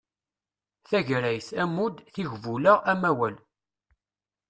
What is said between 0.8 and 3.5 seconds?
Tagrayt, ammud, tiɣbula, amawal